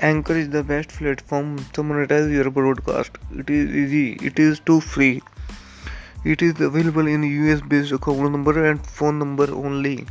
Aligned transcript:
Anchor 0.00 0.34
is 0.34 0.50
the 0.50 0.62
best 0.64 0.88
platform 0.88 1.56
to 1.72 1.82
monetize 1.82 2.32
your 2.32 2.50
broadcast. 2.50 3.12
It 3.32 3.48
is 3.48 3.70
easy, 3.70 4.12
it 4.26 4.38
is 4.38 4.58
too 4.58 4.80
free. 4.80 5.22
It 6.24 6.42
is 6.42 6.60
available 6.60 7.06
in 7.06 7.22
US 7.22 7.60
based 7.60 7.92
account 7.92 8.32
number 8.32 8.64
and 8.64 8.84
phone 8.84 9.20
number 9.20 9.48
only. 9.52 10.06